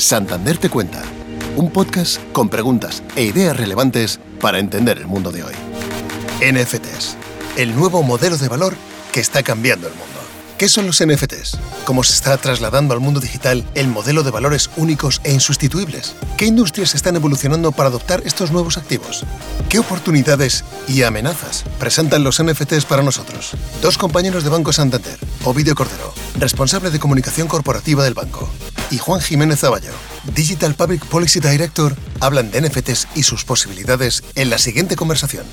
Santander 0.00 0.58
te 0.58 0.70
cuenta, 0.70 1.02
un 1.56 1.70
podcast 1.70 2.20
con 2.32 2.48
preguntas 2.48 3.02
e 3.16 3.24
ideas 3.24 3.56
relevantes 3.56 4.20
para 4.40 4.60
entender 4.60 4.98
el 4.98 5.06
mundo 5.06 5.32
de 5.32 5.42
hoy. 5.42 5.54
NFTs, 6.40 7.16
el 7.56 7.74
nuevo 7.74 8.02
modelo 8.04 8.36
de 8.36 8.48
valor 8.48 8.76
que 9.12 9.20
está 9.20 9.42
cambiando 9.42 9.88
el 9.88 9.94
mundo. 9.94 10.06
¿Qué 10.56 10.68
son 10.68 10.86
los 10.86 11.04
NFTs? 11.04 11.58
¿Cómo 11.84 12.02
se 12.04 12.14
está 12.14 12.36
trasladando 12.36 12.94
al 12.94 13.00
mundo 13.00 13.20
digital 13.20 13.64
el 13.74 13.88
modelo 13.88 14.22
de 14.22 14.30
valores 14.30 14.70
únicos 14.76 15.20
e 15.24 15.32
insustituibles? 15.32 16.14
¿Qué 16.36 16.46
industrias 16.46 16.94
están 16.94 17.16
evolucionando 17.16 17.72
para 17.72 17.88
adoptar 17.88 18.22
estos 18.24 18.50
nuevos 18.50 18.76
activos? 18.76 19.24
¿Qué 19.68 19.78
oportunidades 19.78 20.64
y 20.86 21.02
amenazas 21.02 21.64
presentan 21.78 22.24
los 22.24 22.42
NFTs 22.42 22.84
para 22.84 23.02
nosotros? 23.02 23.52
Dos 23.82 23.98
compañeros 23.98 24.44
de 24.44 24.50
Banco 24.50 24.72
Santander, 24.72 25.18
Ovidio 25.44 25.74
Cordero, 25.74 26.12
responsable 26.38 26.90
de 26.90 26.98
comunicación 26.98 27.46
corporativa 27.46 28.02
del 28.02 28.14
banco, 28.14 28.48
y 28.90 28.98
Juan 28.98 29.20
Jiménez 29.20 29.60
Zaballo, 29.60 29.92
Digital 30.34 30.74
Public 30.74 31.04
Policy 31.06 31.40
Director, 31.40 31.94
hablan 32.20 32.50
de 32.50 32.62
NFTs 32.62 33.08
y 33.14 33.22
sus 33.22 33.44
posibilidades 33.44 34.24
en 34.34 34.50
la 34.50 34.58
siguiente 34.58 34.96
conversación. 34.96 35.44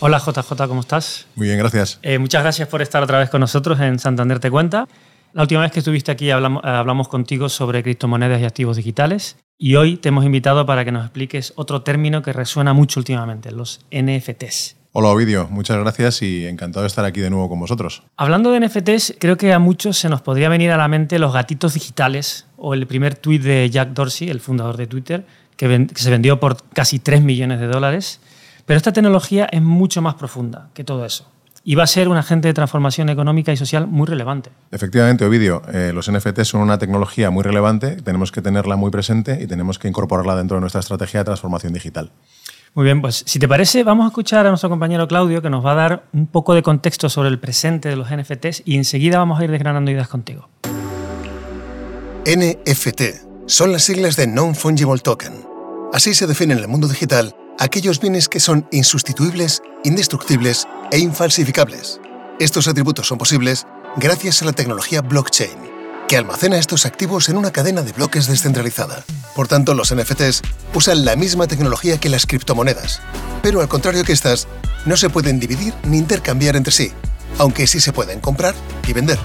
Hola 0.00 0.18
JJ, 0.18 0.66
¿cómo 0.66 0.80
estás? 0.80 1.26
Muy 1.34 1.48
bien, 1.48 1.58
gracias. 1.58 1.98
Eh, 2.02 2.18
muchas 2.18 2.42
gracias 2.42 2.68
por 2.68 2.80
estar 2.82 3.02
otra 3.02 3.18
vez 3.18 3.28
con 3.28 3.40
nosotros 3.40 3.78
en 3.80 3.98
Santander 3.98 4.40
Te 4.40 4.50
Cuenta. 4.50 4.88
La 5.32 5.42
última 5.42 5.60
vez 5.60 5.72
que 5.72 5.80
estuviste 5.80 6.10
aquí 6.10 6.30
hablamos, 6.30 6.64
hablamos 6.64 7.08
contigo 7.08 7.48
sobre 7.48 7.82
criptomonedas 7.82 8.40
y 8.40 8.44
activos 8.44 8.76
digitales 8.76 9.36
y 9.58 9.76
hoy 9.76 9.96
te 9.98 10.08
hemos 10.08 10.24
invitado 10.24 10.64
para 10.64 10.84
que 10.84 10.92
nos 10.92 11.04
expliques 11.04 11.52
otro 11.56 11.82
término 11.82 12.22
que 12.22 12.32
resuena 12.32 12.72
mucho 12.72 12.98
últimamente, 12.98 13.52
los 13.52 13.80
NFTs. 13.92 14.79
Hola 14.92 15.08
Ovidio, 15.08 15.48
muchas 15.50 15.78
gracias 15.78 16.22
y 16.22 16.46
encantado 16.46 16.82
de 16.82 16.88
estar 16.88 17.04
aquí 17.04 17.20
de 17.20 17.30
nuevo 17.30 17.48
con 17.48 17.60
vosotros. 17.60 18.02
Hablando 18.16 18.50
de 18.50 18.60
NFTs, 18.60 19.16
creo 19.18 19.36
que 19.36 19.52
a 19.52 19.58
muchos 19.58 19.98
se 19.98 20.08
nos 20.08 20.20
podría 20.20 20.48
venir 20.48 20.72
a 20.72 20.76
la 20.76 20.88
mente 20.88 21.18
los 21.18 21.32
gatitos 21.32 21.74
digitales 21.74 22.46
o 22.56 22.74
el 22.74 22.86
primer 22.86 23.14
tuit 23.14 23.42
de 23.42 23.70
Jack 23.70 23.90
Dorsey, 23.90 24.28
el 24.28 24.40
fundador 24.40 24.76
de 24.76 24.86
Twitter, 24.86 25.24
que, 25.56 25.86
que 25.86 26.02
se 26.02 26.10
vendió 26.10 26.40
por 26.40 26.56
casi 26.74 26.98
3 26.98 27.22
millones 27.22 27.60
de 27.60 27.66
dólares 27.66 28.20
pero 28.70 28.78
esta 28.78 28.92
tecnología 28.92 29.48
es 29.50 29.60
mucho 29.60 30.00
más 30.00 30.14
profunda 30.14 30.68
que 30.74 30.84
todo 30.84 31.04
eso. 31.04 31.28
Y 31.64 31.74
va 31.74 31.82
a 31.82 31.88
ser 31.88 32.06
un 32.06 32.16
agente 32.16 32.46
de 32.46 32.54
transformación 32.54 33.08
económica 33.08 33.52
y 33.52 33.56
social 33.56 33.88
muy 33.88 34.06
relevante. 34.06 34.50
Efectivamente, 34.70 35.24
Ovidio, 35.24 35.62
eh, 35.72 35.90
los 35.92 36.08
NFT 36.08 36.42
son 36.42 36.60
una 36.60 36.78
tecnología 36.78 37.30
muy 37.30 37.42
relevante, 37.42 37.96
tenemos 37.96 38.30
que 38.30 38.42
tenerla 38.42 38.76
muy 38.76 38.92
presente 38.92 39.40
y 39.42 39.48
tenemos 39.48 39.80
que 39.80 39.88
incorporarla 39.88 40.36
dentro 40.36 40.56
de 40.56 40.60
nuestra 40.60 40.78
estrategia 40.78 41.18
de 41.18 41.24
transformación 41.24 41.72
digital. 41.72 42.12
Muy 42.74 42.84
bien, 42.84 43.02
pues 43.02 43.24
si 43.26 43.40
te 43.40 43.48
parece, 43.48 43.82
vamos 43.82 44.04
a 44.04 44.08
escuchar 44.08 44.46
a 44.46 44.50
nuestro 44.50 44.70
compañero 44.70 45.08
Claudio 45.08 45.42
que 45.42 45.50
nos 45.50 45.64
va 45.64 45.72
a 45.72 45.74
dar 45.74 46.04
un 46.12 46.28
poco 46.28 46.54
de 46.54 46.62
contexto 46.62 47.08
sobre 47.08 47.28
el 47.28 47.40
presente 47.40 47.88
de 47.88 47.96
los 47.96 48.08
NFTs 48.10 48.62
y 48.64 48.76
enseguida 48.76 49.18
vamos 49.18 49.40
a 49.40 49.44
ir 49.44 49.50
desgranando 49.50 49.90
ideas 49.90 50.06
contigo. 50.06 50.48
NFT 52.24 53.02
son 53.46 53.72
las 53.72 53.82
siglas 53.82 54.14
de 54.14 54.28
Non-Fungible 54.28 54.98
Token. 54.98 55.32
Así 55.92 56.14
se 56.14 56.28
define 56.28 56.52
en 56.52 56.60
el 56.60 56.68
mundo 56.68 56.86
digital 56.86 57.34
aquellos 57.58 58.00
bienes 58.00 58.28
que 58.28 58.38
son 58.38 58.68
insustituibles, 58.70 59.62
indestructibles 59.82 60.68
e 60.92 61.00
infalsificables. 61.00 62.00
Estos 62.38 62.68
atributos 62.68 63.08
son 63.08 63.18
posibles 63.18 63.66
gracias 63.96 64.42
a 64.42 64.44
la 64.44 64.52
tecnología 64.52 65.02
blockchain, 65.02 65.58
que 66.10 66.16
almacena 66.16 66.58
estos 66.58 66.86
activos 66.86 67.28
en 67.28 67.36
una 67.36 67.52
cadena 67.52 67.82
de 67.82 67.92
bloques 67.92 68.26
descentralizada. 68.26 69.04
Por 69.36 69.46
tanto, 69.46 69.74
los 69.74 69.94
NFTs 69.94 70.42
usan 70.74 71.04
la 71.04 71.14
misma 71.14 71.46
tecnología 71.46 71.98
que 71.98 72.08
las 72.08 72.26
criptomonedas, 72.26 73.00
pero 73.44 73.60
al 73.60 73.68
contrario 73.68 74.02
que 74.02 74.12
estas, 74.12 74.48
no 74.86 74.96
se 74.96 75.08
pueden 75.08 75.38
dividir 75.38 75.72
ni 75.84 75.98
intercambiar 75.98 76.56
entre 76.56 76.72
sí, 76.72 76.90
aunque 77.38 77.68
sí 77.68 77.78
se 77.78 77.92
pueden 77.92 78.18
comprar 78.18 78.56
y 78.88 78.92
vender. 78.92 79.20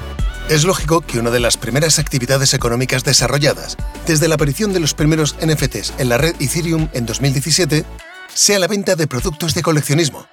Es 0.47 0.63
lógico 0.63 1.01
que 1.01 1.17
una 1.17 1.31
de 1.31 1.39
las 1.39 1.57
primeras 1.57 1.97
actividades 1.97 2.53
económicas 2.53 3.03
desarrolladas 3.03 3.77
desde 4.05 4.27
la 4.27 4.35
aparición 4.35 4.71
de 4.71 4.79
los 4.79 4.93
primeros 4.93 5.35
NFTs 5.43 5.93
en 5.97 6.09
la 6.09 6.19
red 6.19 6.35
Ethereum 6.39 6.89
en 6.93 7.07
2017 7.07 7.83
sea 8.31 8.59
la 8.59 8.67
venta 8.67 8.95
de 8.95 9.07
productos 9.07 9.55
de 9.55 9.63
coleccionismo, 9.63 10.27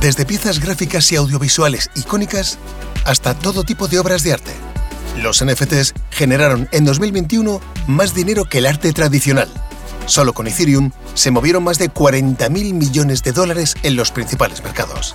desde 0.00 0.26
piezas 0.26 0.60
gráficas 0.60 1.10
y 1.10 1.16
audiovisuales 1.16 1.90
icónicas 1.96 2.56
hasta 3.04 3.34
todo 3.34 3.64
tipo 3.64 3.88
de 3.88 3.98
obras 3.98 4.22
de 4.22 4.34
arte. 4.34 4.71
Los 5.16 5.44
NFTs 5.44 5.94
generaron 6.10 6.68
en 6.72 6.84
2021 6.84 7.60
más 7.86 8.14
dinero 8.14 8.44
que 8.44 8.58
el 8.58 8.66
arte 8.66 8.92
tradicional. 8.92 9.48
Solo 10.06 10.32
con 10.32 10.46
Ethereum 10.46 10.90
se 11.14 11.30
movieron 11.30 11.62
más 11.62 11.78
de 11.78 11.92
40.000 11.92 12.50
millones 12.74 13.22
de 13.22 13.32
dólares 13.32 13.76
en 13.82 13.96
los 13.96 14.10
principales 14.10 14.62
mercados. 14.62 15.14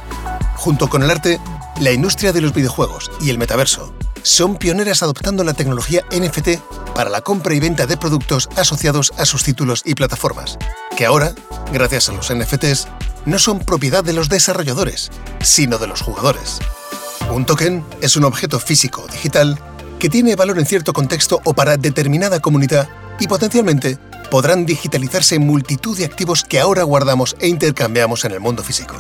Junto 0.56 0.90
con 0.90 1.04
el 1.04 1.12
arte, 1.12 1.40
la 1.82 1.92
industria 1.92 2.32
de 2.32 2.42
los 2.42 2.54
videojuegos 2.54 3.12
y 3.22 3.30
el 3.30 3.38
metaverso 3.38 3.94
son 4.24 4.58
pioneras 4.58 5.04
adoptando 5.04 5.44
la 5.44 5.54
tecnología 5.54 6.04
NFT 6.12 6.60
para 6.94 7.10
la 7.10 7.22
compra 7.22 7.54
y 7.54 7.60
venta 7.60 7.86
de 7.86 7.98
productos 7.98 8.50
asociados 8.56 9.14
a 9.18 9.26
sus 9.26 9.44
títulos 9.44 9.84
y 9.86 9.96
plataformas, 9.96 10.58
que 10.98 11.06
ahora, 11.06 11.34
gracias 11.72 12.10
a 12.10 12.14
los 12.14 12.34
NFTs, 12.34 12.88
no 13.26 13.40
son 13.40 13.60
propiedad 13.60 14.04
de 14.04 14.14
los 14.14 14.30
desarrolladores, 14.30 15.12
sino 15.42 15.78
de 15.78 15.88
los 15.88 16.02
jugadores. 16.02 16.60
Un 17.32 17.46
token 17.46 17.86
es 18.02 18.16
un 18.16 18.24
objeto 18.24 18.60
físico 18.60 19.04
o 19.04 19.08
digital 19.08 19.60
que 20.00 20.10
tiene 20.10 20.36
valor 20.36 20.60
en 20.60 20.66
cierto 20.66 20.94
contexto 20.94 21.42
o 21.44 21.54
para 21.54 21.78
determinada 21.78 22.40
comunidad 22.40 22.88
y 23.20 23.28
potencialmente 23.28 23.98
podrán 24.30 24.66
digitalizarse 24.66 25.40
multitud 25.40 25.98
de 25.98 26.06
activos 26.06 26.44
que 26.44 26.60
ahora 26.60 26.84
guardamos 26.84 27.36
e 27.40 27.48
intercambiamos 27.48 28.26
en 28.26 28.32
el 28.34 28.40
mundo 28.40 28.64
físico. 28.64 28.96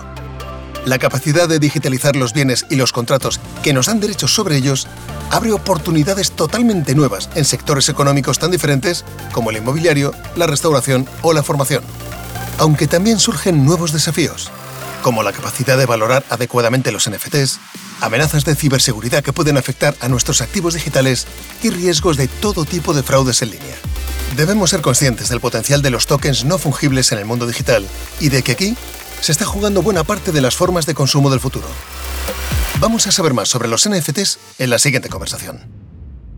La 0.85 0.99
capacidad 0.99 1.49
de 1.49 1.59
digitalizar 1.59 2.15
los 2.15 2.31
bienes 2.31 2.65
y 2.69 2.77
los 2.77 2.93
contratos 2.93 3.41
que 3.61 3.73
nos 3.73 3.87
dan 3.87 3.99
derechos 3.99 4.33
sobre 4.33 4.55
ellos 4.55 4.87
abre 5.31 5.51
oportunidades 5.51 6.31
totalmente 6.31 6.95
nuevas 6.95 7.29
en 7.35 7.43
sectores 7.43 7.89
económicos 7.89 8.39
tan 8.39 8.51
diferentes 8.51 9.03
como 9.33 9.49
el 9.49 9.57
inmobiliario, 9.57 10.13
la 10.37 10.47
restauración 10.47 11.05
o 11.23 11.33
la 11.33 11.43
formación. 11.43 11.83
Aunque 12.57 12.87
también 12.87 13.19
surgen 13.19 13.65
nuevos 13.65 13.91
desafíos, 13.91 14.49
como 15.01 15.23
la 15.23 15.31
capacidad 15.31 15.77
de 15.77 15.85
valorar 15.85 16.23
adecuadamente 16.29 16.91
los 16.91 17.09
NFTs, 17.09 17.59
amenazas 18.01 18.45
de 18.45 18.55
ciberseguridad 18.55 19.23
que 19.23 19.33
pueden 19.33 19.57
afectar 19.57 19.95
a 20.01 20.09
nuestros 20.09 20.41
activos 20.41 20.73
digitales 20.73 21.27
y 21.63 21.69
riesgos 21.69 22.17
de 22.17 22.27
todo 22.27 22.65
tipo 22.65 22.93
de 22.93 23.03
fraudes 23.03 23.41
en 23.41 23.51
línea. 23.51 23.75
Debemos 24.35 24.69
ser 24.69 24.81
conscientes 24.81 25.29
del 25.29 25.39
potencial 25.39 25.81
de 25.81 25.89
los 25.89 26.05
tokens 26.05 26.45
no 26.45 26.57
fungibles 26.57 27.11
en 27.11 27.19
el 27.19 27.25
mundo 27.25 27.47
digital 27.47 27.85
y 28.19 28.29
de 28.29 28.43
que 28.43 28.51
aquí 28.51 28.75
se 29.21 29.31
está 29.31 29.45
jugando 29.45 29.81
buena 29.81 30.03
parte 30.03 30.31
de 30.31 30.41
las 30.41 30.55
formas 30.55 30.85
de 30.85 30.93
consumo 30.93 31.29
del 31.29 31.39
futuro. 31.39 31.67
Vamos 32.79 33.07
a 33.07 33.11
saber 33.11 33.33
más 33.33 33.49
sobre 33.49 33.67
los 33.67 33.89
NFTs 33.89 34.39
en 34.59 34.69
la 34.69 34.77
siguiente 34.77 35.09
conversación. 35.09 35.61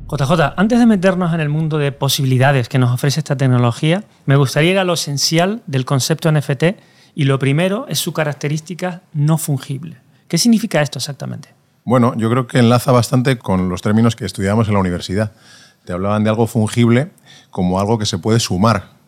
JJ, 0.10 0.54
antes 0.58 0.80
de 0.80 0.86
meternos 0.86 1.34
en 1.34 1.40
el 1.40 1.50
mundo 1.50 1.78
de 1.78 1.92
posibilidades 1.92 2.68
que 2.70 2.80
nos 2.80 2.92
ofrece 2.92 3.20
esta 3.20 3.36
tecnología, 3.36 4.04
me 4.26 4.38
gustaría 4.38 4.72
ir 4.72 4.80
a 4.80 4.84
lo 4.84 4.94
esencial 4.94 5.62
del 5.68 5.86
concepto 5.86 6.32
NFT 6.32 6.64
y 7.16 7.26
lo 7.26 7.40
primero 7.40 7.86
es 7.88 8.00
su 8.00 8.14
característica 8.14 9.02
no 9.14 9.38
fungible. 9.38 9.98
¿Qué 10.28 10.38
significa 10.38 10.82
esto 10.82 11.00
exactamente? 11.00 11.50
Bueno, 11.84 12.14
yo 12.18 12.30
creo 12.30 12.48
que 12.48 12.60
enlaza 12.60 12.92
bastante 12.92 13.38
con 13.38 13.70
los 13.70 13.82
términos 13.82 14.16
que 14.16 14.26
estudiamos 14.26 14.68
en 14.68 14.76
la 14.76 14.80
universidad. 14.80 15.32
Te 15.86 15.94
hablaban 15.94 16.24
de 16.24 16.30
algo 16.30 16.46
fungible 16.46 17.12
como 17.50 17.80
algo 17.80 17.98
que 17.98 18.06
se 18.06 18.18
puede 18.18 18.40
sumar 18.40 19.00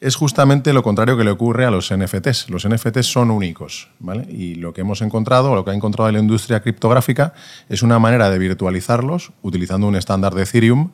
es 0.00 0.14
justamente 0.14 0.72
lo 0.72 0.82
contrario 0.82 1.16
que 1.16 1.24
le 1.24 1.30
ocurre 1.30 1.64
a 1.64 1.70
los 1.70 1.92
NFTs. 1.92 2.50
Los 2.50 2.68
NFTs 2.68 3.06
son 3.06 3.30
únicos, 3.30 3.90
¿vale? 3.98 4.26
Y 4.30 4.54
lo 4.54 4.72
que 4.72 4.82
hemos 4.82 5.02
encontrado, 5.02 5.54
lo 5.54 5.64
que 5.64 5.72
ha 5.72 5.74
encontrado 5.74 6.10
la 6.12 6.20
industria 6.20 6.60
criptográfica, 6.60 7.32
es 7.68 7.82
una 7.82 7.98
manera 7.98 8.30
de 8.30 8.38
virtualizarlos 8.38 9.32
utilizando 9.42 9.88
un 9.88 9.96
estándar 9.96 10.34
de 10.34 10.42
Ethereum 10.42 10.90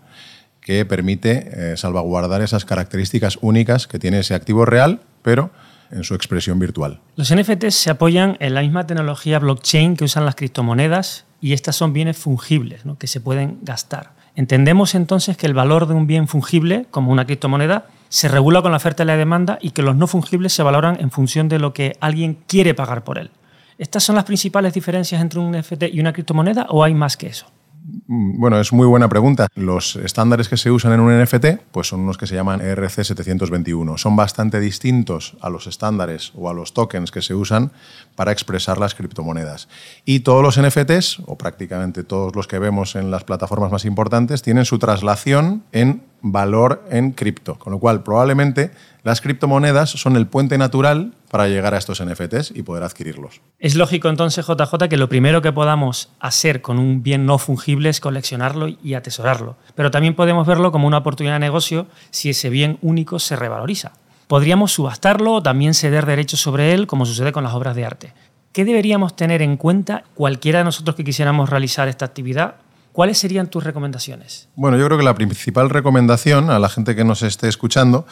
que 0.60 0.86
permite 0.86 1.48
eh, 1.52 1.76
salvaguardar 1.76 2.40
esas 2.40 2.64
características 2.64 3.38
únicas 3.42 3.86
que 3.86 3.98
tiene 3.98 4.20
ese 4.20 4.34
activo 4.34 4.64
real, 4.64 5.00
pero 5.20 5.50
en 5.94 6.04
su 6.04 6.14
expresión 6.14 6.58
virtual. 6.58 7.00
Los 7.16 7.34
NFTs 7.34 7.74
se 7.74 7.90
apoyan 7.90 8.36
en 8.40 8.54
la 8.54 8.62
misma 8.62 8.86
tecnología 8.86 9.38
blockchain 9.38 9.96
que 9.96 10.04
usan 10.04 10.24
las 10.24 10.34
criptomonedas 10.34 11.24
y 11.40 11.52
estas 11.52 11.76
son 11.76 11.92
bienes 11.92 12.18
fungibles, 12.18 12.82
que 12.98 13.06
se 13.06 13.20
pueden 13.20 13.58
gastar. 13.62 14.12
Entendemos 14.36 14.94
entonces 14.94 15.36
que 15.36 15.46
el 15.46 15.54
valor 15.54 15.86
de 15.86 15.94
un 15.94 16.06
bien 16.06 16.26
fungible, 16.26 16.86
como 16.90 17.12
una 17.12 17.24
criptomoneda, 17.24 17.86
se 18.08 18.28
regula 18.28 18.62
con 18.62 18.72
la 18.72 18.78
oferta 18.78 19.04
y 19.04 19.06
la 19.06 19.16
demanda 19.16 19.58
y 19.60 19.70
que 19.70 19.82
los 19.82 19.96
no 19.96 20.06
fungibles 20.06 20.52
se 20.52 20.62
valoran 20.62 20.98
en 21.00 21.10
función 21.10 21.48
de 21.48 21.58
lo 21.58 21.72
que 21.72 21.96
alguien 22.00 22.38
quiere 22.46 22.74
pagar 22.74 23.04
por 23.04 23.18
él. 23.18 23.30
¿Estas 23.78 24.02
son 24.02 24.16
las 24.16 24.24
principales 24.24 24.74
diferencias 24.74 25.20
entre 25.20 25.40
un 25.40 25.56
NFT 25.56 25.84
y 25.92 26.00
una 26.00 26.12
criptomoneda 26.12 26.66
o 26.68 26.82
hay 26.84 26.94
más 26.94 27.16
que 27.16 27.28
eso? 27.28 27.46
Mm, 27.84 28.40
bueno, 28.40 28.58
es 28.58 28.72
muy 28.72 28.86
buena 28.86 29.08
pregunta. 29.08 29.48
Los 29.54 29.96
estándares 29.96 30.48
que 30.48 30.56
se 30.56 30.70
usan 30.70 30.92
en 30.92 31.00
un 31.00 31.22
NFT 31.22 31.46
pues 31.70 31.88
son 31.88 32.00
unos 32.00 32.16
que 32.16 32.26
se 32.26 32.34
llaman 32.34 32.60
ERC 32.60 33.04
721. 33.04 33.98
Son 33.98 34.16
bastante 34.16 34.58
distintos 34.58 35.36
a 35.40 35.50
los 35.50 35.66
estándares 35.66 36.32
o 36.34 36.48
a 36.48 36.54
los 36.54 36.72
tokens 36.72 37.10
que 37.10 37.20
se 37.20 37.34
usan 37.34 37.72
para 38.16 38.32
expresar 38.32 38.78
las 38.78 38.94
criptomonedas. 38.94 39.68
Y 40.04 40.20
todos 40.20 40.42
los 40.42 40.60
NFTs, 40.60 41.20
o 41.26 41.36
prácticamente 41.36 42.04
todos 42.04 42.34
los 42.34 42.46
que 42.46 42.58
vemos 42.58 42.96
en 42.96 43.10
las 43.10 43.24
plataformas 43.24 43.70
más 43.70 43.84
importantes, 43.84 44.42
tienen 44.42 44.64
su 44.64 44.78
traslación 44.78 45.64
en 45.72 46.02
valor 46.24 46.82
en 46.90 47.12
cripto. 47.12 47.56
Con 47.56 47.72
lo 47.72 47.78
cual, 47.78 48.02
probablemente 48.02 48.70
las 49.02 49.20
criptomonedas 49.20 49.90
son 49.90 50.16
el 50.16 50.26
puente 50.26 50.56
natural 50.56 51.12
para 51.30 51.48
llegar 51.48 51.74
a 51.74 51.78
estos 51.78 52.02
NFTs 52.02 52.52
y 52.54 52.62
poder 52.62 52.82
adquirirlos. 52.82 53.42
Es 53.58 53.74
lógico 53.74 54.08
entonces, 54.08 54.46
JJ, 54.46 54.88
que 54.88 54.96
lo 54.96 55.10
primero 55.10 55.42
que 55.42 55.52
podamos 55.52 56.10
hacer 56.20 56.62
con 56.62 56.78
un 56.78 57.02
bien 57.02 57.26
no 57.26 57.36
fungible 57.38 57.90
es 57.90 58.00
coleccionarlo 58.00 58.68
y 58.68 58.94
atesorarlo. 58.94 59.56
Pero 59.74 59.90
también 59.90 60.14
podemos 60.14 60.46
verlo 60.46 60.72
como 60.72 60.88
una 60.88 60.98
oportunidad 60.98 61.34
de 61.34 61.40
negocio 61.40 61.86
si 62.10 62.30
ese 62.30 62.48
bien 62.48 62.78
único 62.80 63.18
se 63.18 63.36
revaloriza. 63.36 63.92
Podríamos 64.26 64.72
subastarlo 64.72 65.34
o 65.34 65.42
también 65.42 65.74
ceder 65.74 66.06
derechos 66.06 66.40
sobre 66.40 66.72
él, 66.72 66.86
como 66.86 67.04
sucede 67.04 67.32
con 67.32 67.44
las 67.44 67.52
obras 67.52 67.76
de 67.76 67.84
arte. 67.84 68.14
¿Qué 68.52 68.64
deberíamos 68.64 69.14
tener 69.16 69.42
en 69.42 69.58
cuenta 69.58 70.04
cualquiera 70.14 70.60
de 70.60 70.64
nosotros 70.64 70.96
que 70.96 71.04
quisiéramos 71.04 71.50
realizar 71.50 71.88
esta 71.88 72.06
actividad 72.06 72.54
¿Cuáles 72.94 73.18
serían 73.18 73.48
tus 73.48 73.64
recomendaciones? 73.64 74.48
Bueno, 74.54 74.78
yo 74.78 74.86
creo 74.86 74.96
que 74.96 75.02
la 75.02 75.16
principal 75.16 75.68
recomendación 75.68 76.48
a 76.48 76.60
la 76.60 76.68
gente 76.68 76.94
que 76.94 77.02
nos 77.02 77.24
esté 77.24 77.48
escuchando 77.48 78.06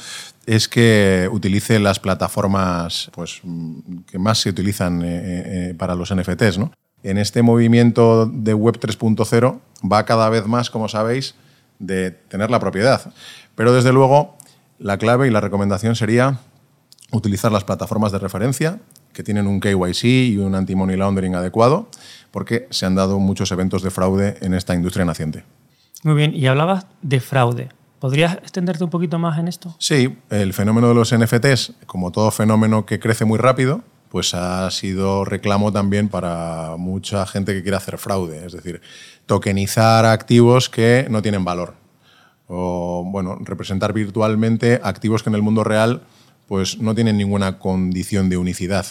es 0.44 0.67
que 0.67 1.29
utilice 1.31 1.79
las 1.79 2.00
plataformas 2.00 3.08
pues, 3.14 3.43
que 4.11 4.19
más 4.19 4.38
se 4.40 4.49
utilizan 4.49 5.02
eh, 5.02 5.06
eh, 5.70 5.75
para 5.79 5.94
los 5.94 6.12
NFTs. 6.12 6.58
¿no? 6.58 6.73
En 7.05 7.17
este 7.17 7.43
movimiento 7.43 8.26
de 8.26 8.55
Web 8.55 8.81
3.0 8.81 9.61
va 9.88 10.05
cada 10.05 10.29
vez 10.31 10.49
más, 10.49 10.69
como 10.69 10.88
sabéis, 10.88 11.37
de 11.78 12.11
tener 12.11 12.50
la 12.50 12.58
propiedad. 12.58 13.12
Pero 13.55 13.73
desde 13.73 13.93
luego, 13.93 14.37
la 14.81 14.99
clave 14.99 15.28
y 15.28 15.31
la 15.31 15.40
recomendación 15.40 15.94
sería 15.94 16.40
utilizar 17.12 17.52
las 17.52 17.62
plataformas 17.62 18.11
de 18.11 18.19
referencia 18.19 18.81
que 19.12 19.23
tienen 19.23 19.47
un 19.47 19.61
KYC 19.61 20.05
y 20.05 20.38
un 20.38 20.55
anti-money 20.55 20.97
laundering 20.97 21.35
adecuado 21.35 21.88
porque 22.31 22.67
se 22.70 22.87
han 22.87 22.94
dado 22.94 23.19
muchos 23.19 23.53
eventos 23.53 23.82
de 23.82 23.91
fraude 23.91 24.37
en 24.41 24.55
esta 24.55 24.75
industria 24.75 25.05
naciente. 25.05 25.44
Muy 26.03 26.14
bien, 26.14 26.35
y 26.35 26.47
hablabas 26.47 26.87
de 27.03 27.20
fraude. 27.20 27.69
¿Podrías 28.00 28.35
extenderte 28.35 28.82
un 28.82 28.91
poquito 28.91 29.19
más 29.19 29.38
en 29.38 29.47
esto? 29.47 29.76
Sí, 29.79 30.19
el 30.31 30.53
fenómeno 30.55 30.88
de 30.88 30.94
los 30.94 31.17
NFTs, 31.17 31.75
como 31.87 32.11
todo 32.11 32.31
fenómeno 32.32 32.85
que 32.85 32.99
crece 32.99 33.25
muy 33.25 33.38
rápido, 33.38 33.82
pues 34.09 34.35
ha 34.35 34.70
sido 34.70 35.25
reclamo 35.25 35.73
también 35.73 36.09
para 36.09 36.76
mucha 36.76 37.25
gente 37.26 37.55
que 37.55 37.62
quiere 37.62 37.76
hacer 37.76 37.99
fraude, 37.99 38.44
es 38.44 38.53
decir, 38.53 38.82
tokenizar 39.26 40.05
activos 40.05 40.69
que 40.69 41.06
no 41.09 41.23
tienen 41.23 41.44
valor 41.44 41.82
o 42.55 43.03
bueno, 43.06 43.38
representar 43.41 43.93
virtualmente 43.94 44.79
activos 44.82 45.23
que 45.23 45.31
en 45.31 45.35
el 45.35 45.43
mundo 45.43 45.64
real 45.64 46.03
pues 46.49 46.79
no 46.79 46.94
tienen 46.94 47.17
ninguna 47.17 47.59
condición 47.59 48.29
de 48.29 48.37
unicidad. 48.37 48.85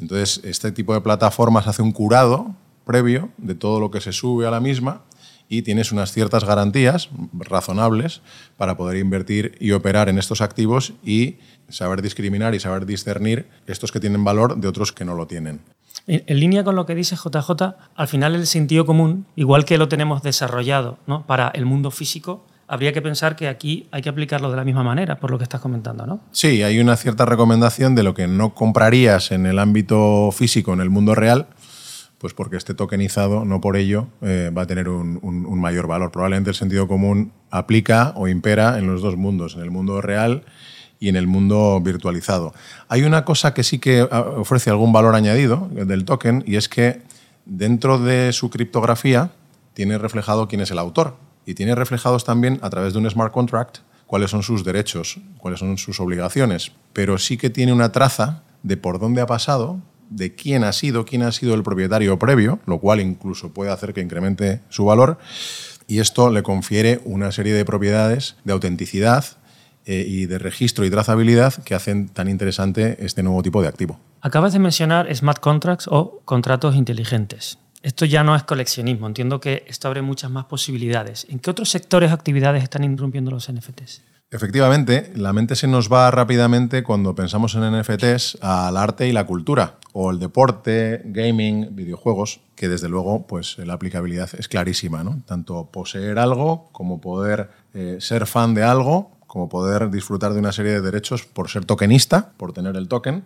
Entonces, 0.00 0.40
este 0.44 0.72
tipo 0.72 0.94
de 0.94 1.00
plataformas 1.00 1.66
hace 1.66 1.82
un 1.82 1.92
curado 1.92 2.54
previo 2.84 3.30
de 3.36 3.54
todo 3.54 3.80
lo 3.80 3.90
que 3.90 4.00
se 4.00 4.12
sube 4.12 4.46
a 4.46 4.50
la 4.50 4.60
misma 4.60 5.02
y 5.48 5.62
tienes 5.62 5.90
unas 5.92 6.12
ciertas 6.12 6.44
garantías 6.44 7.10
razonables 7.32 8.22
para 8.56 8.76
poder 8.76 8.98
invertir 8.98 9.56
y 9.60 9.72
operar 9.72 10.08
en 10.08 10.18
estos 10.18 10.40
activos 10.40 10.92
y 11.04 11.38
saber 11.68 12.02
discriminar 12.02 12.54
y 12.54 12.60
saber 12.60 12.86
discernir 12.86 13.48
estos 13.66 13.90
que 13.90 14.00
tienen 14.00 14.24
valor 14.24 14.56
de 14.56 14.68
otros 14.68 14.92
que 14.92 15.04
no 15.04 15.14
lo 15.14 15.26
tienen. 15.26 15.60
En, 16.06 16.40
línea 16.40 16.64
con 16.64 16.76
lo 16.76 16.86
que 16.86 16.94
dice 16.94 17.16
JJ, 17.16 17.74
al 17.94 18.08
final 18.08 18.34
el 18.34 18.46
sentido 18.46 18.86
común, 18.86 19.26
igual 19.36 19.64
que 19.64 19.76
lo 19.76 19.88
tenemos 19.88 20.22
desarrollado 20.22 20.98
¿no? 21.06 21.26
para 21.26 21.48
el 21.48 21.66
mundo 21.66 21.90
físico, 21.90 22.46
habría 22.70 22.92
que 22.92 23.02
pensar 23.02 23.34
que 23.34 23.48
aquí 23.48 23.88
hay 23.90 24.00
que 24.00 24.08
aplicarlo 24.08 24.48
de 24.48 24.56
la 24.56 24.64
misma 24.64 24.84
manera, 24.84 25.18
por 25.18 25.32
lo 25.32 25.38
que 25.38 25.42
estás 25.42 25.60
comentando, 25.60 26.06
¿no? 26.06 26.20
Sí, 26.30 26.62
hay 26.62 26.78
una 26.78 26.96
cierta 26.96 27.26
recomendación 27.26 27.96
de 27.96 28.04
lo 28.04 28.14
que 28.14 28.28
no 28.28 28.54
comprarías 28.54 29.32
en 29.32 29.44
el 29.44 29.58
ámbito 29.58 30.30
físico, 30.30 30.72
en 30.72 30.80
el 30.80 30.88
mundo 30.88 31.16
real, 31.16 31.48
pues 32.18 32.32
porque 32.32 32.56
esté 32.56 32.74
tokenizado, 32.74 33.44
no 33.44 33.60
por 33.60 33.76
ello 33.76 34.06
eh, 34.22 34.52
va 34.56 34.62
a 34.62 34.66
tener 34.66 34.88
un, 34.88 35.60
mayor 35.60 35.88
valor. 35.88 36.12
Probablemente 36.12 36.50
el 36.50 36.56
sentido 36.56 36.86
común 36.86 37.32
aplica 37.50 38.12
o 38.14 38.28
impera 38.28 38.78
en 38.78 38.86
los 38.86 39.02
dos 39.02 39.16
mundos, 39.16 39.56
en 39.56 39.62
el 39.62 39.72
mundo 39.72 40.00
real 40.00 40.44
y 41.00 41.08
en 41.08 41.16
el 41.16 41.26
mundo 41.26 41.80
virtualizado. 41.82 42.54
Hay 42.88 43.02
una 43.02 43.24
cosa 43.24 43.52
que 43.52 43.64
sí 43.64 43.80
que 43.80 44.06
ah, 44.12 44.20
ofrece 44.20 44.70
algún 44.70 44.92
valor 44.92 45.16
añadido 45.16 45.68
del 45.72 46.04
token 46.04 46.44
y 46.46 46.54
es 46.54 46.68
que 46.68 47.02
dentro 47.46 47.98
de 47.98 48.32
su 48.32 48.48
criptografía 48.48 49.32
tiene 49.74 49.98
reflejado 49.98 50.46
quién 50.46 50.60
es 50.60 50.70
el 50.70 50.78
autor 50.78 51.29
y 51.50 51.54
tiene 51.54 51.74
reflejados 51.74 52.24
también 52.24 52.60
a 52.62 52.70
través 52.70 52.92
de 52.92 53.00
un 53.00 53.10
smart 53.10 53.32
contract 53.32 53.78
cuáles 54.06 54.30
son 54.30 54.44
sus 54.44 54.64
derechos, 54.64 55.18
cuáles 55.38 55.58
son 55.58 55.78
sus 55.78 55.98
obligaciones, 55.98 56.72
pero 56.92 57.18
sí 57.18 57.36
que 57.36 57.50
tiene 57.50 57.72
una 57.72 57.90
traza 57.90 58.42
de 58.62 58.76
por 58.76 59.00
dónde 59.00 59.20
ha 59.20 59.26
pasado, 59.26 59.80
de 60.10 60.34
quién 60.34 60.62
ha 60.62 60.72
sido, 60.72 61.04
quién 61.04 61.22
ha 61.22 61.32
sido 61.32 61.54
el 61.54 61.64
propietario 61.64 62.18
previo, 62.20 62.60
lo 62.66 62.78
cual 62.78 63.00
incluso 63.00 63.52
puede 63.52 63.72
hacer 63.72 63.92
que 63.94 64.00
incremente 64.00 64.60
su 64.68 64.84
valor, 64.84 65.18
y 65.88 65.98
esto 65.98 66.30
le 66.30 66.44
confiere 66.44 67.00
una 67.04 67.32
serie 67.32 67.52
de 67.52 67.64
propiedades 67.64 68.36
de 68.44 68.52
autenticidad 68.52 69.24
eh, 69.86 70.04
y 70.06 70.26
de 70.26 70.38
registro 70.38 70.84
y 70.84 70.90
trazabilidad 70.90 71.54
que 71.64 71.74
hacen 71.74 72.08
tan 72.08 72.28
interesante 72.28 72.96
este 73.04 73.24
nuevo 73.24 73.42
tipo 73.42 73.60
de 73.60 73.66
activo. 73.66 73.98
Acabas 74.20 74.52
de 74.52 74.60
mencionar 74.60 75.12
smart 75.16 75.40
contracts 75.40 75.88
o 75.90 76.20
contratos 76.24 76.76
inteligentes. 76.76 77.58
Esto 77.82 78.04
ya 78.04 78.22
no 78.22 78.36
es 78.36 78.42
coleccionismo, 78.42 79.06
entiendo 79.06 79.40
que 79.40 79.64
esto 79.66 79.88
abre 79.88 80.02
muchas 80.02 80.30
más 80.30 80.44
posibilidades. 80.44 81.26
¿En 81.30 81.38
qué 81.38 81.50
otros 81.50 81.70
sectores 81.70 82.10
o 82.10 82.14
actividades 82.14 82.62
están 82.62 82.84
irrumpiendo 82.84 83.30
los 83.30 83.50
NFTs? 83.50 84.02
Efectivamente, 84.32 85.10
la 85.16 85.32
mente 85.32 85.56
se 85.56 85.66
nos 85.66 85.90
va 85.90 86.10
rápidamente 86.10 86.84
cuando 86.84 87.14
pensamos 87.14 87.56
en 87.56 87.80
NFTs 87.80 88.38
al 88.42 88.76
arte 88.76 89.08
y 89.08 89.12
la 89.12 89.26
cultura, 89.26 89.78
o 89.92 90.10
el 90.10 90.20
deporte, 90.20 91.02
gaming, 91.06 91.74
videojuegos, 91.74 92.40
que 92.54 92.68
desde 92.68 92.88
luego 92.88 93.26
pues, 93.26 93.58
la 93.58 93.72
aplicabilidad 93.72 94.30
es 94.38 94.46
clarísima. 94.46 95.02
¿no? 95.02 95.22
Tanto 95.26 95.70
poseer 95.72 96.18
algo 96.18 96.68
como 96.70 97.00
poder 97.00 97.50
eh, 97.74 97.96
ser 97.98 98.26
fan 98.26 98.54
de 98.54 98.62
algo, 98.62 99.10
como 99.26 99.48
poder 99.48 99.90
disfrutar 99.90 100.32
de 100.32 100.38
una 100.38 100.52
serie 100.52 100.72
de 100.72 100.80
derechos 100.80 101.24
por 101.24 101.48
ser 101.48 101.64
tokenista, 101.64 102.32
por 102.36 102.52
tener 102.52 102.76
el 102.76 102.88
token 102.88 103.24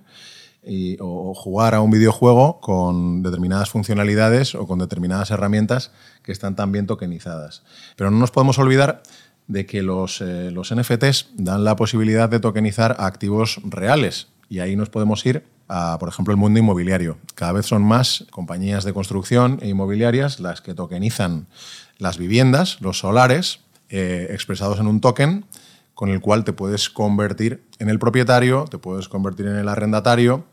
o 1.01 1.35
jugar 1.35 1.75
a 1.75 1.81
un 1.81 1.91
videojuego 1.91 2.61
con 2.61 3.23
determinadas 3.23 3.71
funcionalidades 3.71 4.55
o 4.55 4.67
con 4.67 4.79
determinadas 4.79 5.31
herramientas 5.31 5.91
que 6.23 6.33
están 6.33 6.57
también 6.57 6.87
tokenizadas. 6.87 7.63
Pero 7.97 8.11
no 8.11 8.19
nos 8.19 8.31
podemos 8.31 8.59
olvidar 8.59 9.03
de 9.47 9.67
que 9.67 9.83
los, 9.83 10.21
eh, 10.21 10.51
los 10.51 10.75
NFTs 10.75 11.31
dan 11.35 11.65
la 11.65 11.77
posibilidad 11.77 12.29
de 12.29 12.41
tokenizar 12.41 12.97
activos 12.99 13.61
reales 13.65 14.29
y 14.49 14.61
ahí 14.61 14.77
nos 14.77 14.89
podemos 14.89 15.25
ir 15.27 15.45
a, 15.69 15.99
por 15.99 16.09
ejemplo, 16.09 16.33
el 16.33 16.39
mundo 16.39 16.59
inmobiliario. 16.59 17.19
Cada 17.35 17.53
vez 17.53 17.67
son 17.67 17.83
más 17.83 18.27
compañías 18.31 18.85
de 18.85 18.93
construcción 18.93 19.59
e 19.63 19.69
inmobiliarias 19.69 20.41
las 20.41 20.61
que 20.61 20.75
tokenizan 20.75 21.47
las 21.99 22.19
viviendas, 22.19 22.81
los 22.81 22.99
solares, 22.99 23.61
eh, 23.91 24.29
expresados 24.31 24.81
en 24.81 24.87
un 24.87 25.01
token 25.01 25.45
con 25.95 26.11
el 26.11 26.21
cual 26.21 26.45
te 26.45 26.53
puedes 26.53 26.91
convertir 26.91 27.63
en 27.79 27.89
el 27.89 27.99
propietario, 27.99 28.65
te 28.65 28.79
puedes 28.79 29.09
convertir 29.09 29.47
en 29.47 29.57
el 29.57 29.69
arrendatario 29.69 30.45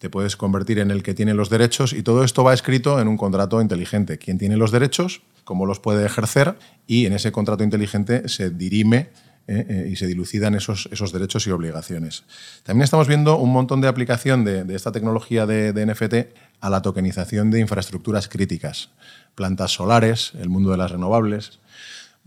te 0.00 0.08
puedes 0.08 0.34
convertir 0.34 0.78
en 0.78 0.90
el 0.90 1.02
que 1.02 1.12
tiene 1.12 1.34
los 1.34 1.50
derechos 1.50 1.92
y 1.92 2.02
todo 2.02 2.24
esto 2.24 2.42
va 2.42 2.54
escrito 2.54 3.00
en 3.00 3.06
un 3.06 3.18
contrato 3.18 3.60
inteligente. 3.60 4.16
¿Quién 4.16 4.38
tiene 4.38 4.56
los 4.56 4.72
derechos? 4.72 5.20
¿Cómo 5.44 5.66
los 5.66 5.78
puede 5.78 6.06
ejercer? 6.06 6.56
Y 6.86 7.04
en 7.04 7.12
ese 7.12 7.32
contrato 7.32 7.62
inteligente 7.64 8.26
se 8.30 8.48
dirime 8.48 9.10
eh, 9.46 9.66
eh, 9.68 9.88
y 9.92 9.96
se 9.96 10.06
dilucidan 10.06 10.54
esos, 10.54 10.88
esos 10.90 11.12
derechos 11.12 11.46
y 11.46 11.50
obligaciones. 11.50 12.24
También 12.62 12.84
estamos 12.84 13.08
viendo 13.08 13.36
un 13.36 13.52
montón 13.52 13.82
de 13.82 13.88
aplicación 13.88 14.42
de, 14.42 14.64
esta 14.74 14.90
tecnología 14.90 15.44
de, 15.44 15.74
de, 15.74 15.84
NFT 15.84 16.34
a 16.62 16.70
la 16.70 16.80
tokenización 16.80 17.50
de 17.50 17.60
infraestructuras 17.60 18.26
críticas, 18.26 18.88
plantas 19.34 19.72
solares, 19.72 20.32
el 20.40 20.48
mundo 20.48 20.70
de 20.70 20.78
las 20.78 20.90
renovables. 20.90 21.58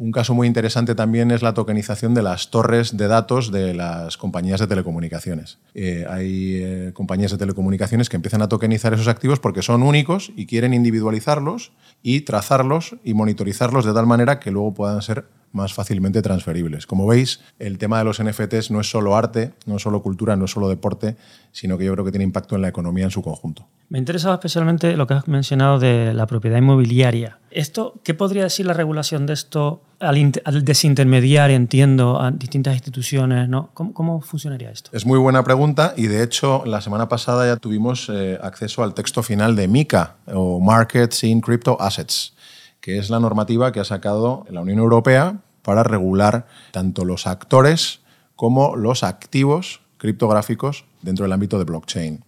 Un 0.03 0.11
caso 0.11 0.33
muy 0.33 0.47
interesante 0.47 0.95
también 0.95 1.31
es 1.31 1.41
la 1.41 1.53
tokenización 1.53 2.13
de 2.13 2.21
las 2.21 2.51
torres 2.51 2.97
de 2.97 3.07
datos 3.07 3.53
de 3.53 3.73
las 3.73 4.17
compañías 4.17 4.59
de 4.59 4.67
telecomunicaciones. 4.67 5.59
Eh, 5.75 6.05
hay 6.09 6.57
eh, 6.61 6.91
compañías 6.93 7.31
de 7.31 7.37
telecomunicaciones 7.37 8.09
que 8.09 8.17
empiezan 8.17 8.41
a 8.41 8.49
tokenizar 8.49 8.93
esos 8.93 9.07
activos 9.07 9.39
porque 9.39 9.61
son 9.61 9.81
únicos 9.81 10.33
y 10.35 10.45
quieren 10.45 10.73
individualizarlos 10.73 11.71
y 12.01 12.19
trazarlos 12.19 12.97
y 13.05 13.13
monitorizarlos 13.13 13.85
de 13.85 13.93
tal 13.93 14.05
manera 14.05 14.41
que 14.41 14.51
luego 14.51 14.73
puedan 14.73 15.01
ser 15.01 15.23
más 15.53 15.73
fácilmente 15.73 16.21
transferibles. 16.21 16.85
Como 16.85 17.07
veis, 17.07 17.39
el 17.59 17.77
tema 17.77 17.99
de 17.99 18.03
los 18.03 18.21
NFTs 18.21 18.71
no 18.71 18.81
es 18.81 18.89
solo 18.89 19.15
arte, 19.15 19.53
no 19.65 19.77
es 19.77 19.81
solo 19.81 20.01
cultura, 20.01 20.35
no 20.35 20.45
es 20.45 20.51
solo 20.51 20.67
deporte, 20.67 21.15
sino 21.51 21.77
que 21.77 21.85
yo 21.85 21.93
creo 21.93 22.03
que 22.03 22.11
tiene 22.11 22.25
impacto 22.25 22.55
en 22.55 22.63
la 22.63 22.67
economía 22.67 23.05
en 23.05 23.11
su 23.11 23.21
conjunto. 23.21 23.65
Me 23.89 23.99
interesaba 23.99 24.35
especialmente 24.35 24.97
lo 24.97 25.05
que 25.05 25.13
has 25.13 25.27
mencionado 25.27 25.77
de 25.77 26.13
la 26.13 26.25
propiedad 26.25 26.57
inmobiliaria. 26.57 27.37
Esto, 27.51 27.93
¿Qué 28.03 28.15
podría 28.15 28.43
decir 28.43 28.65
la 28.65 28.73
regulación 28.73 29.27
de 29.27 29.33
esto 29.33 29.83
al, 29.99 30.31
desintermediar, 30.65 31.51
entiendo, 31.51 32.19
a 32.19 32.31
distintas 32.31 32.73
instituciones? 32.73 33.47
¿no? 33.47 33.69
¿Cómo, 33.75 34.21
funcionaría 34.21 34.71
esto? 34.71 34.89
Es 34.93 35.05
muy 35.05 35.19
buena 35.19 35.43
pregunta 35.43 35.93
y 35.95 36.07
de 36.07 36.23
hecho 36.23 36.63
la 36.65 36.81
semana 36.81 37.07
pasada 37.07 37.45
ya 37.45 37.57
tuvimos 37.57 38.09
eh, 38.09 38.39
acceso 38.41 38.83
al 38.83 38.95
texto 38.95 39.21
final 39.21 39.55
de 39.55 39.67
MICA 39.67 40.15
o 40.33 40.59
Markets 40.59 41.23
in 41.23 41.39
Crypto 41.39 41.79
Assets 41.79 42.32
que 42.83 42.97
es 42.97 43.09
la 43.09 43.21
normativa 43.21 43.71
que 43.71 43.79
ha 43.79 43.85
sacado 43.85 44.45
la 44.49 44.59
Unión 44.59 44.79
Europea 44.79 45.39
para 45.61 45.83
regular 45.83 46.47
tanto 46.71 47.05
los 47.05 47.27
actores 47.27 48.01
como 48.35 48.75
los 48.75 49.03
activos 49.03 49.79
criptográficos 49.95 50.83
dentro 51.01 51.23
del 51.23 51.31
ámbito 51.31 51.57
de 51.57 51.63
blockchain. 51.63 52.25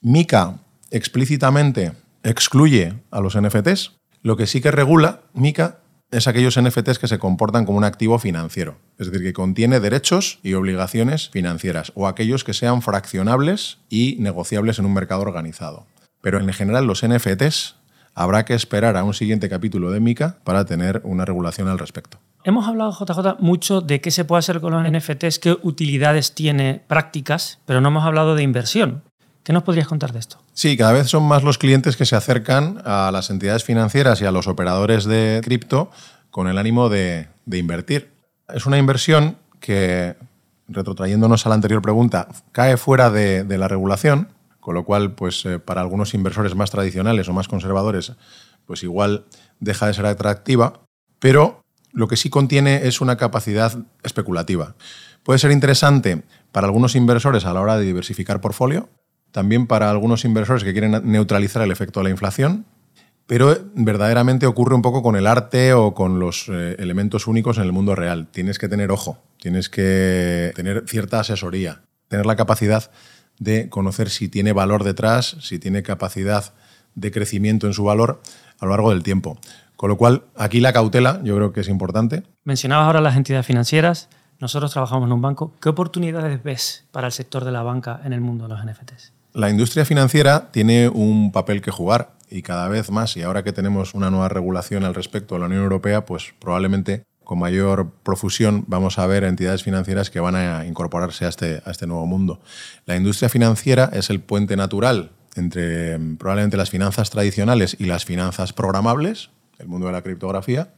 MICA 0.00 0.56
explícitamente 0.90 1.92
excluye 2.22 2.94
a 3.10 3.20
los 3.20 3.38
NFTs. 3.38 3.92
Lo 4.22 4.38
que 4.38 4.46
sí 4.46 4.62
que 4.62 4.70
regula 4.70 5.20
MICA 5.34 5.80
es 6.10 6.26
aquellos 6.26 6.58
NFTs 6.58 6.98
que 6.98 7.06
se 7.06 7.18
comportan 7.18 7.66
como 7.66 7.76
un 7.76 7.84
activo 7.84 8.18
financiero, 8.18 8.78
es 8.96 9.10
decir, 9.10 9.22
que 9.22 9.34
contiene 9.34 9.80
derechos 9.80 10.38
y 10.42 10.54
obligaciones 10.54 11.28
financieras, 11.28 11.92
o 11.94 12.08
aquellos 12.08 12.42
que 12.42 12.54
sean 12.54 12.80
fraccionables 12.80 13.78
y 13.90 14.16
negociables 14.18 14.78
en 14.78 14.86
un 14.86 14.94
mercado 14.94 15.20
organizado. 15.20 15.86
Pero 16.22 16.40
en 16.40 16.50
general 16.54 16.86
los 16.86 17.06
NFTs 17.06 17.76
habrá 18.22 18.44
que 18.44 18.54
esperar 18.54 18.96
a 18.96 19.04
un 19.04 19.14
siguiente 19.14 19.48
capítulo 19.48 19.90
de 19.90 20.00
MICA 20.00 20.36
para 20.44 20.64
tener 20.64 21.00
una 21.04 21.24
regulación 21.24 21.68
al 21.68 21.78
respecto. 21.78 22.18
Hemos 22.44 22.66
hablado, 22.66 22.92
JJ, 22.92 23.38
mucho 23.38 23.80
de 23.80 24.00
qué 24.00 24.10
se 24.10 24.24
puede 24.24 24.40
hacer 24.40 24.60
con 24.60 24.72
los 24.72 24.90
NFTs, 24.90 25.38
qué 25.38 25.56
utilidades 25.62 26.34
tiene 26.34 26.82
prácticas, 26.86 27.58
pero 27.66 27.80
no 27.80 27.88
hemos 27.88 28.04
hablado 28.04 28.34
de 28.34 28.42
inversión. 28.42 29.02
¿Qué 29.42 29.52
nos 29.52 29.62
podrías 29.62 29.88
contar 29.88 30.12
de 30.12 30.18
esto? 30.18 30.38
Sí, 30.52 30.76
cada 30.76 30.92
vez 30.92 31.08
son 31.08 31.22
más 31.22 31.42
los 31.42 31.58
clientes 31.58 31.96
que 31.96 32.04
se 32.04 32.14
acercan 32.16 32.82
a 32.84 33.10
las 33.10 33.30
entidades 33.30 33.64
financieras 33.64 34.20
y 34.20 34.26
a 34.26 34.32
los 34.32 34.46
operadores 34.46 35.04
de 35.04 35.40
cripto 35.42 35.90
con 36.30 36.46
el 36.48 36.58
ánimo 36.58 36.88
de, 36.88 37.28
invertir. 37.50 38.10
Es 38.52 38.66
una 38.66 38.78
inversión 38.78 39.36
que, 39.58 40.16
retrotrayéndonos 40.68 41.46
a 41.46 41.48
la 41.48 41.54
anterior 41.54 41.82
pregunta, 41.82 42.28
cae 42.52 42.76
fuera 42.76 43.10
de, 43.10 43.44
la 43.58 43.68
regulación, 43.68 44.28
con 44.60 44.74
lo 44.74 44.84
cual, 44.84 45.14
pues 45.14 45.44
eh, 45.46 45.58
para 45.58 45.80
algunos 45.80 46.14
inversores 46.14 46.54
más 46.54 46.70
tradicionales 46.70 47.28
o 47.28 47.32
más 47.32 47.48
conservadores, 47.48 48.12
pues 48.66 48.82
igual 48.82 49.24
deja 49.58 49.86
de 49.86 49.94
ser 49.94 50.06
atractiva, 50.06 50.84
pero 51.18 51.62
lo 51.92 52.08
que 52.08 52.16
sí 52.16 52.30
contiene 52.30 52.86
es 52.86 53.00
una 53.00 53.16
capacidad 53.16 53.72
especulativa. 54.02 54.76
Puede 55.22 55.38
ser 55.38 55.50
interesante 55.50 56.22
para 56.52 56.66
algunos 56.66 56.94
inversores 56.94 57.44
a 57.44 57.52
la 57.52 57.60
hora 57.60 57.76
de 57.76 57.84
diversificar 57.84 58.40
portfolio, 58.40 58.88
también 59.32 59.66
para 59.66 59.90
algunos 59.90 60.24
inversores 60.24 60.64
que 60.64 60.72
quieren 60.72 61.00
neutralizar 61.04 61.62
el 61.62 61.72
efecto 61.72 62.00
de 62.00 62.04
la 62.04 62.10
inflación, 62.10 62.66
pero 63.26 63.56
verdaderamente 63.74 64.46
ocurre 64.46 64.74
un 64.74 64.82
poco 64.82 65.02
con 65.02 65.14
el 65.14 65.26
arte 65.26 65.72
o 65.72 65.94
con 65.94 66.18
los 66.18 66.48
eh, 66.48 66.74
elementos 66.80 67.28
únicos 67.28 67.58
en 67.58 67.64
el 67.64 67.72
mundo 67.72 67.94
real. 67.94 68.26
Tienes 68.32 68.58
que 68.58 68.68
tener 68.68 68.90
ojo, 68.90 69.22
tienes 69.38 69.68
que 69.68 70.52
tener 70.56 70.84
cierta 70.88 71.20
asesoría, 71.20 71.82
tener 72.08 72.26
la 72.26 72.34
capacidad 72.34 72.90
de 73.40 73.68
conocer 73.68 74.10
si 74.10 74.28
tiene 74.28 74.52
valor 74.52 74.84
detrás, 74.84 75.36
si 75.40 75.58
tiene 75.58 75.82
capacidad 75.82 76.52
de 76.94 77.10
crecimiento 77.10 77.66
en 77.66 77.72
su 77.72 77.82
valor 77.82 78.22
a 78.60 78.66
lo 78.66 78.70
largo 78.70 78.90
del 78.90 79.02
tiempo. 79.02 79.38
Con 79.74 79.88
lo 79.88 79.96
cual, 79.96 80.24
aquí 80.36 80.60
la 80.60 80.72
cautela 80.72 81.20
yo 81.24 81.34
creo 81.34 81.52
que 81.52 81.60
es 81.60 81.68
importante. 81.68 82.22
Mencionabas 82.44 82.86
ahora 82.86 83.00
las 83.00 83.16
entidades 83.16 83.46
financieras. 83.46 84.08
Nosotros 84.38 84.72
trabajamos 84.72 85.06
en 85.06 85.12
un 85.12 85.22
banco. 85.22 85.54
¿Qué 85.60 85.70
oportunidades 85.70 86.42
ves 86.42 86.84
para 86.92 87.06
el 87.06 87.12
sector 87.12 87.44
de 87.44 87.50
la 87.50 87.62
banca 87.62 88.00
en 88.04 88.12
el 88.12 88.20
mundo 88.20 88.46
de 88.46 88.54
los 88.54 88.64
NFTs? 88.64 89.12
La 89.32 89.48
industria 89.48 89.84
financiera 89.84 90.50
tiene 90.50 90.88
un 90.88 91.32
papel 91.32 91.62
que 91.62 91.70
jugar 91.70 92.12
y 92.30 92.42
cada 92.42 92.68
vez 92.68 92.90
más, 92.90 93.16
y 93.16 93.22
ahora 93.22 93.42
que 93.42 93.52
tenemos 93.52 93.94
una 93.94 94.10
nueva 94.10 94.28
regulación 94.28 94.84
al 94.84 94.94
respecto 94.94 95.34
de 95.34 95.40
la 95.40 95.46
Unión 95.46 95.62
Europea, 95.62 96.04
pues 96.04 96.32
probablemente 96.38 97.04
con 97.30 97.38
mayor 97.38 97.92
profusión 98.02 98.64
vamos 98.66 98.98
a 98.98 99.06
ver 99.06 99.22
entidades 99.22 99.62
financieras 99.62 100.10
que 100.10 100.18
van 100.18 100.34
a 100.34 100.66
incorporarse 100.66 101.26
a 101.26 101.28
este, 101.28 101.62
este 101.64 101.86
nuevo 101.86 102.04
mundo. 102.04 102.40
La 102.86 102.96
industria 102.96 103.28
financiera 103.28 103.88
es 103.92 104.10
el 104.10 104.18
puente 104.18 104.56
natural 104.56 105.12
entre 105.36 105.96
probablemente 106.18 106.56
las 106.56 106.70
finanzas 106.70 107.08
tradicionales 107.10 107.76
y 107.78 107.84
las 107.84 108.04
finanzas 108.04 108.52
programables, 108.52 109.30
el 109.60 109.68
mundo 109.68 109.86
de 109.86 109.92
la 109.92 110.02
criptografía. 110.02 110.74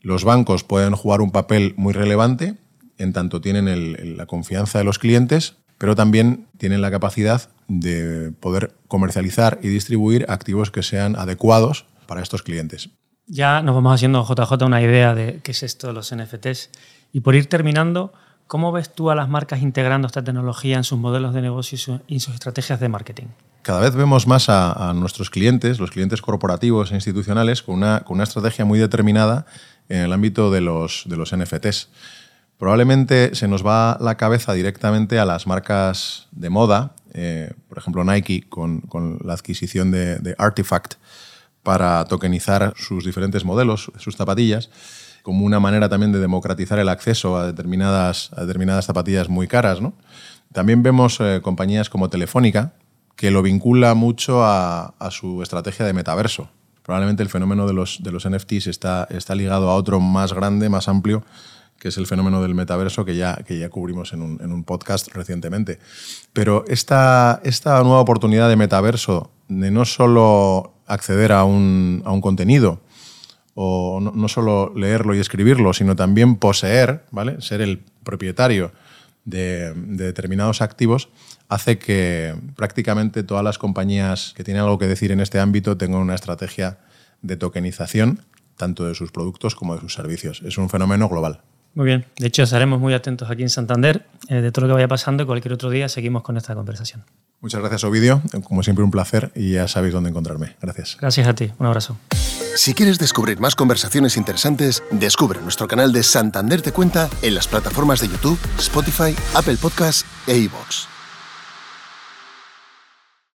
Los 0.00 0.24
bancos 0.24 0.64
pueden 0.64 0.96
jugar 0.96 1.20
un 1.20 1.30
papel 1.30 1.74
muy 1.76 1.92
relevante 1.92 2.56
en 2.98 3.12
tanto 3.12 3.40
tienen 3.40 4.16
la 4.16 4.26
confianza 4.26 4.78
de 4.78 4.84
los 4.84 4.98
clientes 4.98 5.58
pero 5.78 5.94
también 5.94 6.48
tienen 6.58 6.80
la 6.80 6.90
capacidad 6.90 7.50
de 7.68 8.32
poder 8.40 8.74
comercializar 8.88 9.60
y 9.62 9.68
distribuir 9.68 10.26
activos 10.28 10.72
que 10.72 10.82
sean 10.82 11.14
adecuados 11.14 11.86
para 12.08 12.20
estos 12.20 12.42
clientes. 12.42 12.90
Ya 13.26 13.62
nos 13.62 13.74
vamos 13.74 13.94
haciendo 13.94 14.24
JJ 14.24 14.64
una 14.64 14.82
idea 14.82 15.14
de 15.14 15.40
qué 15.42 15.52
es 15.52 15.62
esto 15.62 15.86
de 15.86 15.92
los 15.92 16.14
NFTs. 16.14 16.70
Y 17.12 17.20
por 17.20 17.34
ir 17.34 17.48
terminando, 17.48 18.12
¿cómo 18.46 18.72
ves 18.72 18.92
tú 18.92 19.10
a 19.10 19.14
las 19.14 19.28
marcas 19.28 19.62
integrando 19.62 20.06
esta 20.06 20.22
tecnología 20.22 20.76
en 20.76 20.84
sus 20.84 20.98
modelos 20.98 21.34
de 21.34 21.42
negocio 21.42 22.02
y 22.06 22.20
sus 22.20 22.34
estrategias 22.34 22.80
de 22.80 22.88
marketing? 22.88 23.26
Cada 23.62 23.80
vez 23.80 23.94
vemos 23.94 24.26
más 24.26 24.50
a, 24.50 24.92
nuestros 24.94 25.30
clientes, 25.30 25.80
los 25.80 25.90
clientes 25.90 26.20
corporativos 26.20 26.92
e 26.92 26.94
institucionales, 26.96 27.62
con 27.62 27.76
una, 27.76 28.00
con 28.00 28.16
una 28.16 28.24
estrategia 28.24 28.66
muy 28.66 28.78
determinada 28.78 29.46
en 29.88 30.02
el 30.02 30.12
ámbito 30.12 30.50
de 30.50 30.60
los, 30.60 31.04
de 31.06 31.16
los 31.16 31.34
NFTs. 31.34 31.88
Probablemente 32.58 33.34
se 33.34 33.48
nos 33.48 33.66
va 33.66 33.96
la 34.00 34.16
cabeza 34.16 34.52
directamente 34.52 35.18
a 35.18 35.24
las 35.24 35.46
marcas 35.46 36.28
de 36.30 36.50
moda, 36.50 36.94
eh, 37.12 37.52
por 37.68 37.78
ejemplo 37.78 38.04
Nike 38.04 38.44
con, 38.48 38.82
la 39.24 39.32
adquisición 39.32 39.90
de, 39.90 40.34
Artifact 40.38 40.94
para 41.64 42.04
tokenizar 42.04 42.74
sus 42.76 43.04
diferentes 43.04 43.44
modelos, 43.44 43.90
sus 43.98 44.16
zapatillas, 44.16 44.70
como 45.24 45.44
una 45.44 45.58
manera 45.58 45.88
también 45.88 46.12
de 46.12 46.20
democratizar 46.20 46.78
el 46.78 46.88
acceso 46.88 47.36
a 47.36 47.46
determinadas, 47.46 48.30
determinadas 48.36 48.84
zapatillas 48.84 49.28
muy 49.28 49.48
caras. 49.48 49.80
También 50.52 50.82
vemos 50.82 51.18
eh, 51.20 51.40
compañías 51.42 51.88
como 51.90 52.10
Telefónica, 52.10 52.74
que 53.16 53.30
lo 53.30 53.42
vincula 53.42 53.94
mucho 53.94 54.44
a, 54.44 54.94
su 55.10 55.42
estrategia 55.42 55.86
de 55.86 55.94
metaverso. 55.94 56.50
Probablemente 56.82 57.22
el 57.22 57.30
fenómeno 57.30 57.66
de 57.66 57.72
los, 57.72 58.02
de 58.02 58.12
los 58.12 58.28
NFTs 58.28 58.66
está, 58.66 59.08
está 59.10 59.34
ligado 59.34 59.70
a 59.70 59.76
otro 59.76 59.98
más 60.00 60.34
grande, 60.34 60.68
más 60.68 60.88
amplio, 60.88 61.24
que 61.78 61.88
es 61.88 61.96
el 61.96 62.06
fenómeno 62.06 62.42
del 62.42 62.54
metaverso 62.54 63.06
que 63.06 63.16
ya, 63.16 63.36
que 63.46 63.58
ya 63.58 63.70
cubrimos 63.70 64.12
en 64.12 64.20
un, 64.22 64.64
podcast 64.64 65.08
recientemente. 65.14 65.78
Pero 66.34 66.64
esta, 66.68 67.40
esta 67.44 67.82
nueva 67.82 68.00
oportunidad 68.00 68.50
de 68.50 68.56
metaverso, 68.56 69.30
de 69.48 69.70
no 69.70 69.86
solo 69.86 70.73
acceder 70.86 71.32
a 71.32 71.44
un, 71.44 72.02
contenido, 72.22 72.80
o 73.54 74.00
no, 74.00 74.28
solo 74.28 74.72
leerlo 74.74 75.14
y 75.14 75.20
escribirlo, 75.20 75.72
sino 75.72 75.96
también 75.96 76.36
poseer, 76.36 77.04
¿vale? 77.10 77.40
ser 77.40 77.60
el 77.60 77.82
propietario 78.02 78.72
de, 79.24 79.72
determinados 79.74 80.60
activos, 80.60 81.08
hace 81.48 81.78
que 81.78 82.34
prácticamente 82.56 83.22
todas 83.22 83.44
las 83.44 83.58
compañías 83.58 84.32
que 84.36 84.44
tienen 84.44 84.62
algo 84.62 84.78
que 84.78 84.86
decir 84.86 85.12
en 85.12 85.20
este 85.20 85.38
ámbito 85.38 85.76
tengan 85.76 86.00
una 86.00 86.14
estrategia 86.14 86.78
de 87.22 87.36
tokenización, 87.36 88.20
tanto 88.56 88.86
de 88.86 88.94
sus 88.94 89.12
productos 89.12 89.54
como 89.54 89.74
de 89.74 89.80
sus 89.80 89.94
servicios. 89.94 90.42
Es 90.44 90.58
un 90.58 90.68
fenómeno 90.68 91.08
global. 91.08 91.40
Muy 91.74 91.86
bien. 91.86 92.04
De 92.18 92.28
hecho, 92.28 92.42
estaremos 92.42 92.80
muy 92.80 92.94
atentos 92.94 93.30
aquí 93.30 93.42
en 93.42 93.50
Santander 93.50 94.06
eh, 94.28 94.36
de 94.36 94.52
todo 94.52 94.66
lo 94.66 94.68
que 94.68 94.74
vaya 94.74 94.88
pasando 94.88 95.24
y 95.24 95.26
cualquier 95.26 95.54
otro 95.54 95.70
día 95.70 95.88
seguimos 95.88 96.22
con 96.22 96.36
esta 96.36 96.54
conversación. 96.54 97.04
Muchas 97.40 97.60
gracias, 97.60 97.84
Ovidio. 97.84 98.22
Como 98.44 98.62
siempre, 98.62 98.84
un 98.84 98.90
placer 98.90 99.30
y 99.34 99.52
ya 99.52 99.68
sabéis 99.68 99.92
dónde 99.92 100.08
encontrarme. 100.08 100.56
Gracias. 100.62 100.96
Gracias 100.98 101.28
a 101.28 101.34
ti. 101.34 101.52
Un 101.58 101.66
abrazo. 101.66 101.98
Si 102.56 102.72
quieres 102.72 102.98
descubrir 102.98 103.38
más 103.38 103.54
conversaciones 103.54 104.16
interesantes, 104.16 104.82
descubre 104.90 105.40
nuestro 105.42 105.68
canal 105.68 105.92
de 105.92 106.04
Santander 106.04 106.62
Te 106.62 106.72
Cuenta 106.72 107.10
en 107.20 107.34
las 107.34 107.48
plataformas 107.48 108.00
de 108.00 108.08
YouTube, 108.08 108.38
Spotify, 108.58 109.14
Apple 109.34 109.58
Podcasts 109.60 110.06
e 110.26 110.38
iVoox. 110.38 110.93